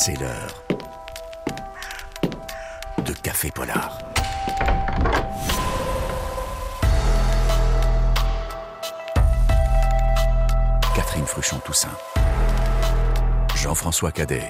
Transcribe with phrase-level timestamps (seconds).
[0.00, 0.62] C'est l'heure
[3.04, 3.98] de Café Polar.
[10.94, 11.88] Catherine Fruchon-Toussaint.
[13.56, 14.46] Jean-François Cadet.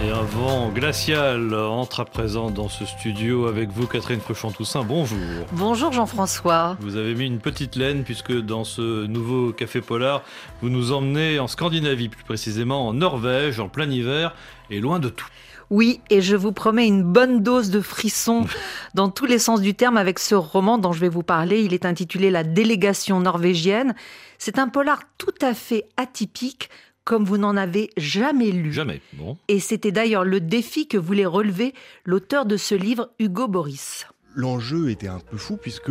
[0.00, 4.84] Et un vent glacial entre à présent dans ce studio avec vous, Catherine Fruchon-Toussaint.
[4.84, 5.18] Bonjour.
[5.52, 6.76] Bonjour Jean-François.
[6.80, 10.22] Vous avez mis une petite laine puisque dans ce nouveau café polar,
[10.62, 14.36] vous nous emmenez en Scandinavie, plus précisément en Norvège, en plein hiver
[14.70, 15.26] et loin de tout.
[15.70, 18.46] Oui, et je vous promets une bonne dose de frissons
[18.94, 21.60] dans tous les sens du terme avec ce roman dont je vais vous parler.
[21.62, 23.96] Il est intitulé La délégation norvégienne.
[24.38, 26.70] C'est un polar tout à fait atypique
[27.08, 28.70] comme vous n'en avez jamais lu.
[28.70, 29.38] Jamais, bon.
[29.48, 31.72] Et c'était d'ailleurs le défi que voulait relever
[32.04, 34.06] l'auteur de ce livre, Hugo Boris.
[34.34, 35.90] L'enjeu était un peu fou puisque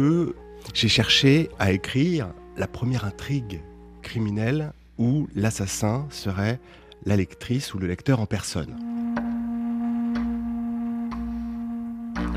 [0.76, 3.62] j'ai cherché à écrire la première intrigue
[4.04, 6.60] criminelle où l'assassin serait
[7.08, 8.76] la lectrice ou le lecteur en personne.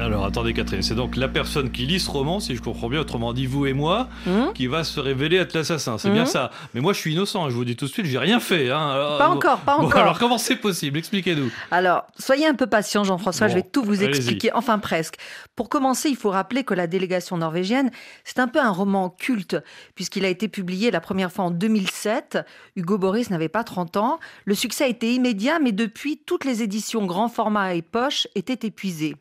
[0.00, 3.00] Alors attendez Catherine, c'est donc la personne qui lit ce roman, si je comprends bien,
[3.00, 5.98] autrement dit vous et moi, Hum qui va se révéler être l'assassin.
[5.98, 6.50] C'est bien ça.
[6.74, 8.70] Mais moi je suis innocent, je vous dis tout de suite, j'ai rien fait.
[8.70, 8.90] hein.
[8.90, 10.00] Alors, Pas encore, pas bon, encore.
[10.00, 10.98] alors comment c'est possible?
[10.98, 11.50] Expliquez-nous.
[11.70, 15.16] Alors, soyez un peu patient, Jean-François, Bon, je vais tout vous expliquer, enfin presque.
[15.56, 17.90] Pour commencer, il faut rappeler que La délégation norvégienne,
[18.24, 19.56] c'est un peu un roman culte,
[19.94, 22.38] puisqu'il a été publié la première fois en 2007.
[22.76, 24.18] Hugo Boris n'avait pas 30 ans.
[24.46, 28.66] Le succès a été immédiat, mais depuis, toutes les éditions grand format et poche étaient
[28.66, 29.16] épuisées.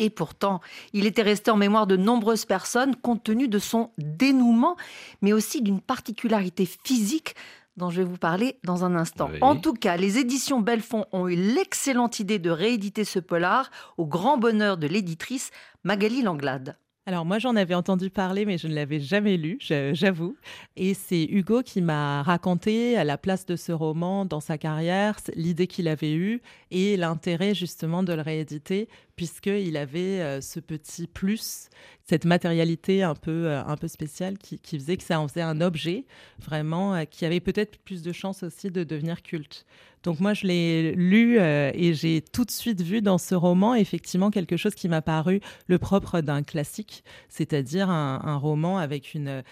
[0.00, 0.60] Et pourtant,
[0.92, 4.76] il était resté en mémoire de nombreuses personnes compte tenu de son dénouement,
[5.20, 7.36] mais aussi d'une particularité physique
[7.76, 9.28] dont je vais vous parler dans un instant.
[9.30, 9.38] Oui.
[9.42, 14.06] En tout cas, les éditions Belfond ont eu l'excellente idée de rééditer ce polar au
[14.06, 15.50] grand bonheur de l'éditrice
[15.84, 16.76] Magali Langlade.
[17.10, 20.36] Alors moi j'en avais entendu parler mais je ne l'avais jamais lu, j'avoue.
[20.76, 25.16] Et c'est Hugo qui m'a raconté à la place de ce roman dans sa carrière
[25.34, 31.06] l'idée qu'il avait eue et l'intérêt justement de le rééditer puisqu'il avait euh, ce petit
[31.06, 31.68] plus,
[32.04, 35.42] cette matérialité un peu, euh, un peu spéciale qui, qui faisait que ça en faisait
[35.42, 36.06] un objet
[36.38, 39.66] vraiment euh, qui avait peut-être plus de chances aussi de devenir culte.
[40.02, 43.74] Donc moi, je l'ai lu euh, et j'ai tout de suite vu dans ce roman
[43.74, 49.28] effectivement quelque chose qui m'a paru le propre d'un classique, c'est-à-dire un, roman avec une...
[49.28, 49.42] euh,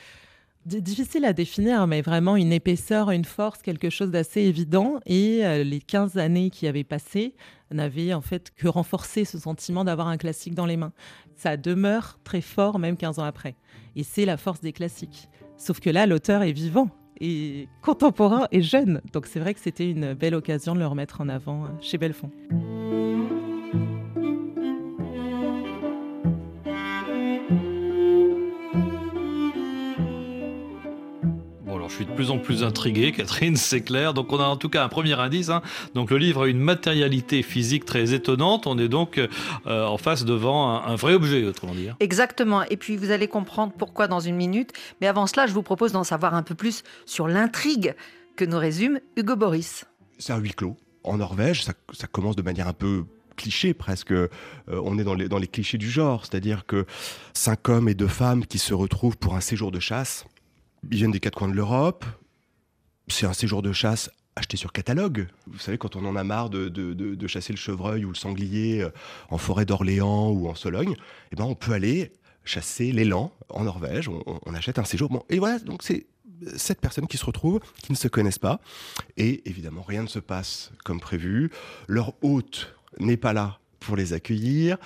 [0.64, 5.00] difficile à définir, mais vraiment une épaisseur, une force, quelque chose d'assez évident.
[5.04, 7.34] Et euh, les 15 années qui avaient passé
[7.70, 10.92] n'avaient en fait que renforcé ce sentiment d'avoir un classique dans les mains.
[11.37, 13.54] Ça demeure très fort même 15 ans après.
[13.97, 15.28] Et c'est la force des classiques.
[15.58, 16.88] Sauf que là, l'auteur est vivant
[17.20, 19.00] et contemporain et jeune.
[19.12, 21.98] Donc c'est vrai que c'était une belle occasion de le remettre en avant euh, chez
[21.98, 22.30] Belfond.
[31.98, 34.14] Suis de plus en plus intrigué, Catherine, c'est clair.
[34.14, 35.48] Donc on a en tout cas un premier indice.
[35.48, 35.62] hein.
[35.94, 38.66] Donc le livre a une matérialité physique très étonnante.
[38.66, 39.26] On est donc euh,
[39.86, 41.97] en face devant un, un vrai objet, autrement dire.
[42.00, 42.62] Exactement.
[42.70, 44.72] Et puis vous allez comprendre pourquoi dans une minute.
[45.00, 47.94] Mais avant cela, je vous propose d'en savoir un peu plus sur l'intrigue
[48.37, 49.84] que nous résume Hugo Boris.
[50.19, 50.76] C'est un huis clos.
[51.03, 53.04] En Norvège, ça, ça commence de manière un peu
[53.37, 54.12] cliché presque.
[54.12, 54.28] Euh,
[54.69, 56.87] on est dans les, dans les clichés du genre, c'est-à-dire que
[57.34, 60.26] cinq hommes et deux femmes qui se retrouvent pour un séjour de chasse.
[60.90, 62.04] Ils viennent des quatre coins de l'Europe.
[63.08, 65.28] C'est un séjour de chasse acheté sur catalogue.
[65.46, 68.14] Vous savez, quand on en a marre de, de- de- chasser le chevreuil ou le
[68.14, 68.90] sanglier euh,
[69.30, 70.94] en forêt d'Orléans ou en Sologne,
[71.32, 72.12] eh ben, on peut aller
[72.44, 74.08] chasser l'élan en Norvège.
[74.08, 75.08] On achète un séjour.
[75.10, 76.06] Bon, et voilà, donc c'est
[76.56, 78.60] sept personnes qui se retrouvent, qui ne se connaissent pas.
[79.16, 81.50] Et évidemment, rien ne se passe comme prévu.
[81.88, 84.76] Leur hôte n'est pas là pour les accueillir.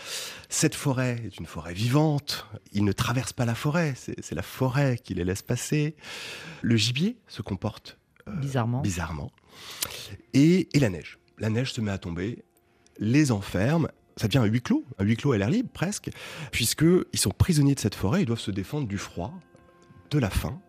[0.49, 2.47] Cette forêt est une forêt vivante.
[2.73, 5.95] Ils ne traversent pas la forêt, c'est la forêt qui les laisse passer.
[6.63, 8.81] Le gibier se comporte Bizarrement.
[8.83, 9.33] bizarrement.
[10.35, 11.19] Et, et la neige.
[11.39, 12.45] La neige se met à tomber,
[12.99, 13.89] les enferme.
[14.17, 16.11] Ça devient un huis clos, un huis clos à l'air libre presque,
[16.53, 19.33] puisqu'ils sont prisonniers de cette forêt, ils doivent se défendre du froid,
[20.11, 20.61] de la faim.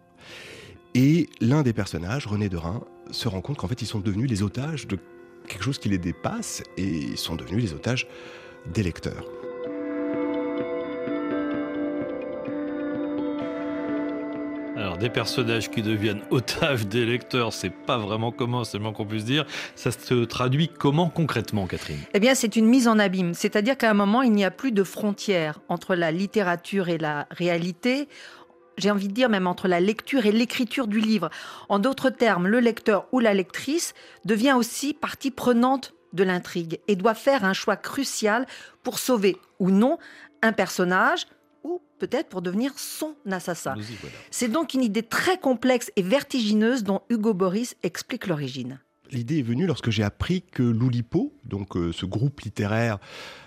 [0.95, 4.29] Et l'un des personnages, René de Rhin, se rend compte qu'en fait ils sont devenus
[4.29, 4.97] les otages de
[5.47, 8.07] quelque chose qui les dépasse et ils sont devenus les otages
[8.65, 9.25] des lecteurs.
[14.75, 18.91] Alors des personnages qui deviennent otages des lecteurs, c'est pas vraiment comment, c'est le moins
[18.91, 19.45] qu'on puisse dire.
[19.75, 21.99] Ça se traduit comment concrètement, Catherine?
[22.13, 23.33] Eh bien, c'est une mise en abîme.
[23.33, 27.27] C'est-à-dire qu'à un moment, il n'y a plus de frontières entre la littérature et la
[27.31, 28.07] réalité.
[28.77, 31.29] J'ai envie de dire même entre la lecture et l'écriture du livre.
[31.69, 33.93] En d'autres termes, le lecteur ou la lectrice
[34.25, 38.45] devient aussi partie prenante de l'intrigue et doit faire un choix crucial
[38.83, 39.97] pour sauver ou non
[40.41, 41.25] un personnage,
[41.63, 43.75] ou peut-être pour devenir son assassin.
[43.75, 44.15] Voilà.
[44.29, 48.79] C'est donc une idée très complexe et vertigineuse dont Hugo Boris explique l'origine.
[49.11, 52.97] L'idée est venue lorsque j'ai appris que l'Oulipo, donc euh, ce groupe littéraire,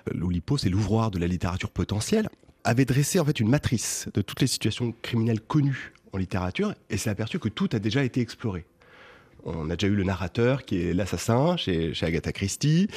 [0.09, 2.29] euh, l'Oulipo c'est l'ouvroir de la littérature potentielle,
[2.67, 6.97] avait dressé en fait une matrice de toutes les situations criminelles connues en littérature et
[6.97, 8.67] s'est aperçu que tout a déjà été exploré.
[9.45, 12.89] On a déjà eu le narrateur qui est l'assassin chez, Agatha Christie,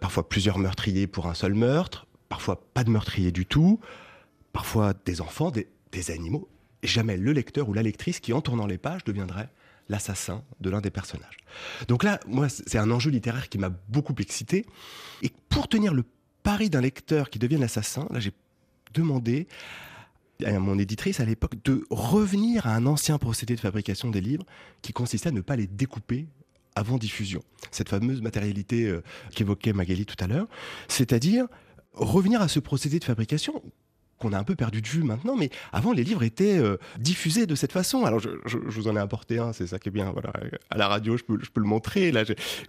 [0.00, 3.78] parfois plusieurs meurtriers pour un seul meurtre, parfois pas de meurtrier du tout,
[4.54, 6.48] parfois des enfants, des, des animaux,
[6.82, 9.50] et jamais le lecteur ou la lectrice qui en tournant les pages deviendrait
[9.90, 11.36] l'assassin de l'un des personnages.
[11.86, 14.64] Donc là, moi, c'est un enjeu littéraire qui m'a beaucoup excité.
[15.22, 16.04] Et pour tenir le
[16.42, 18.32] pari d'un lecteur qui devienne l'assassin, là, j'ai
[18.94, 19.46] demandé
[20.44, 24.44] à mon éditrice à l'époque de revenir à un ancien procédé de fabrication des livres
[24.82, 26.26] qui consistait à ne pas les découper
[26.76, 27.42] avant diffusion.
[27.72, 29.02] Cette fameuse matérialité euh,
[29.34, 30.46] qu'évoquait Magali tout à l'heure,
[30.86, 31.46] c'est-à-dire
[31.94, 33.62] revenir à ce procédé de fabrication
[34.18, 37.46] qu'on a un peu perdu de vue maintenant, mais avant les livres étaient euh, diffusés
[37.46, 38.04] de cette façon.
[38.04, 40.10] Alors je, je- vous en ai apporté un, c'est ça qui est bien.
[40.12, 40.32] Voilà,
[40.70, 42.12] à la radio, je peux, je peux le montrer.
[42.12, 42.22] Là,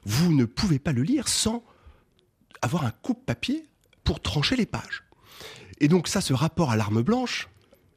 [0.05, 1.63] vous ne pouvez pas le lire sans
[2.63, 3.65] avoir un coupe-papier
[4.03, 5.03] pour trancher les pages.
[5.79, 7.49] Et donc ça, ce rapport à l'arme blanche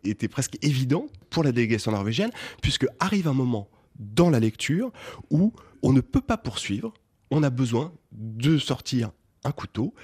[0.05, 2.31] était presque évident pour la délégation norvégienne,
[2.61, 3.69] puisque arrive un moment
[3.99, 4.93] dans la lecture
[5.31, 5.53] où
[5.83, 6.93] on ne peut pas poursuivre,
[7.31, 9.11] on a besoin de sortir
[9.45, 9.95] un couteau,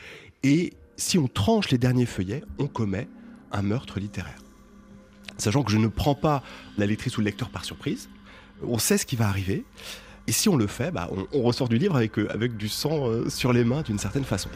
[0.43, 3.09] et si on tranche les derniers feuillets, on commet
[3.53, 4.43] un meurtre littéraire.
[5.37, 6.43] Sachant que je ne prends pas
[6.77, 8.09] la lectrice ou le lecteur par surprise,
[8.63, 9.65] on sait ce qui va arriver,
[10.27, 13.31] et si on le fait, bah, on, ressort du livre avec, euh, du sang euh,
[13.31, 14.51] sur les mains d'une certaine façon.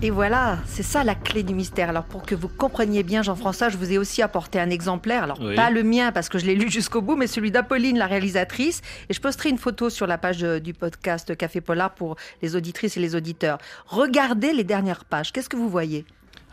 [0.00, 1.88] Et voilà, c'est ça la clé du mystère.
[1.88, 5.24] Alors pour que vous compreniez bien, Jean-François, je vous ai aussi apporté un exemplaire.
[5.24, 5.56] Alors Oui.
[5.56, 8.80] pas le mien parce que je l'ai lu jusqu'au bout, mais celui d'Apolline, la réalisatrice.
[9.08, 12.54] Et je posterai une photo sur la page euh, du podcast Café Polar pour les
[12.54, 13.58] auditrices et les auditeurs.
[13.86, 15.32] Regardez les dernières pages.
[15.32, 16.04] Qu'est-ce que vous voyez?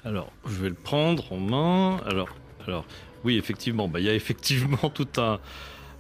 [0.04, 1.98] Alors, je vais le prendre en main.
[2.08, 2.30] Alors,
[2.68, 2.86] alors
[3.24, 5.40] oui, effectivement, bah, il y a effectivement tout un.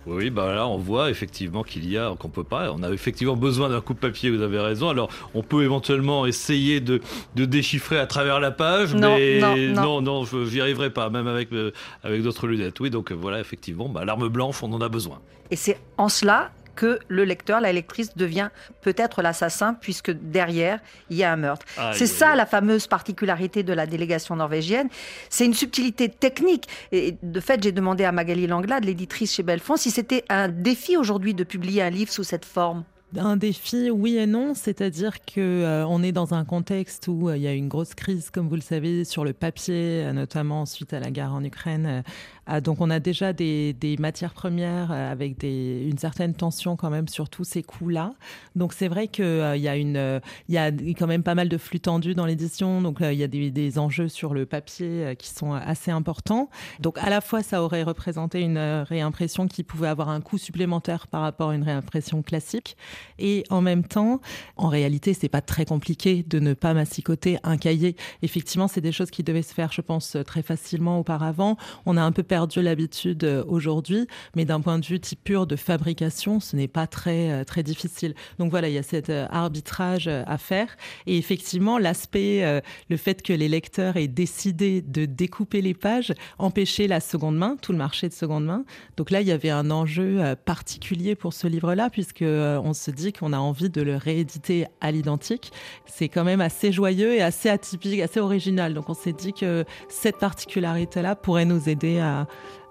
[0.08, 2.72] Oui, bah là, on voit effectivement qu'il y a, qu'on peut pas.
[2.72, 4.30] On a effectivement besoin d'un coupe-papier.
[4.30, 4.90] Vous avez raison.
[4.90, 7.02] Alors, on peut éventuellement essayer de,
[7.36, 10.02] de déchiffrer à travers la page, Non, mais non, non.
[10.02, 11.72] non, je j'y arriverai pas, même avec euh,
[12.04, 12.80] avec d'autres lunettes.
[12.80, 15.20] Oui, donc euh, voilà, effectivement, bah, l'arme blanche, on en a besoin.
[15.52, 18.50] Et c'est en cela que le lecteur, la lectrice devient
[18.82, 20.80] peut-être l'assassin puisque derrière,
[21.10, 21.66] il y a un meurtre.
[21.78, 24.90] Aïe, C'est ça la fameuse particularité de la délégation norvégienne.
[25.30, 26.68] C'est une subtilité technique.
[26.92, 30.98] Et de fait, j'ai demandé à Magali Langlade, l'éditrice chez Belfond, si c'était un défi
[30.98, 32.84] aujourd'hui de publier un livre sous cette forme.
[33.18, 37.38] Un défi, oui et non, c'est-à-dire que euh, on est dans un contexte où euh,
[37.38, 40.66] il y a une grosse crise, comme vous le savez, sur le papier, euh, notamment
[40.66, 42.04] suite à la guerre en Ukraine.
[42.48, 46.90] Euh, ah, donc on a déjà des, matières premières euh, avec une certaine tension quand
[46.90, 48.14] même sur tous ces coûts-là.
[48.56, 52.26] Donc c'est vrai qu'il euh, y a quand même pas mal de flux tendus dans
[52.26, 52.82] l'édition.
[52.82, 55.92] Donc là, il y a des, des enjeux sur le papier euh, qui sont assez
[55.92, 56.50] importants.
[56.80, 60.38] Donc à la fois, ça aurait représenté une euh, réimpression qui pouvait avoir un coût
[60.38, 62.78] supplémentaire par rapport à une réimpression classique.
[63.20, 64.22] Et en même temps,
[64.58, 67.96] en réalité, c'est pas très compliqué de ne pas massicoter un cahier.
[68.22, 71.58] Effectivement, c'est des choses qui devaient se faire, je pense, très facilement auparavant.
[71.86, 75.48] On a un peu perdu l'habitude euh, aujourd'hui, mais d'un point de vue type pur
[75.48, 78.14] de fabrication, ce n'est pas très euh, très difficile.
[78.40, 80.76] Donc voilà, il y a cet euh, arbitrage à faire.
[81.06, 86.88] Et effectivement, l'aspect, le fait que les lecteurs aient décidé de découper les pages, empêchait
[86.88, 88.66] la seconde main, tout le marché de seconde main.
[88.98, 93.14] Donc là, il y avait un enjeu particulier pour ce livre-là, puisque on se dit
[93.14, 95.52] qu'on a envie de le rééditer à l'identique.
[95.86, 98.74] C'est quand même assez joyeux et assez atypique, assez original.
[98.74, 102.25] Donc on s'est dit que cette particularité-là pourrait nous aider à,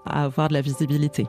[0.05, 1.27] à avoir de la visibilité.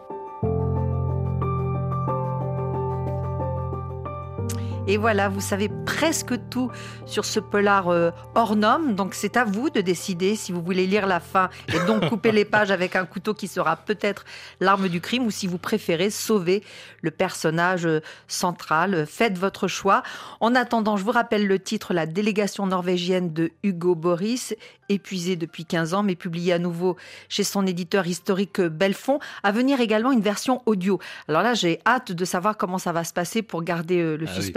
[4.89, 6.71] Et voilà, vous savez presque tout
[7.07, 8.95] sur ce polar euh, hors norme.
[8.95, 12.31] Donc c'est à vous de décider si vous voulez lire la fin et donc couper
[12.31, 14.25] les pages avec un couteau qui sera peut-être
[14.61, 16.63] l'arme du crime ou si vous préférez sauver
[17.01, 19.07] le personnage euh, central.
[19.09, 20.05] Faites votre choix.
[20.39, 24.55] En attendant, je vous rappelle le titre La délégation norvégienne de Hugo Boris,
[24.89, 26.97] épuisé depuis 15 ans mais publié à nouveau
[27.29, 29.19] chez son éditeur historique euh, Belfond.
[29.43, 31.01] À venir également une version audio.
[31.27, 34.27] Alors là, j'ai hâte de savoir comment ça va se passer pour garder euh, le
[34.29, 34.53] Ah oui.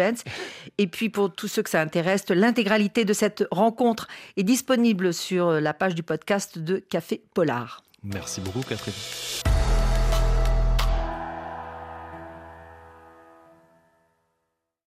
[0.78, 4.08] Et puis pour tous ceux que ça intéresse, l'intégralité de cette rencontre
[4.38, 7.84] est disponible sur la page du podcast de Café Polar.
[8.04, 8.94] Merci beaucoup, Catherine.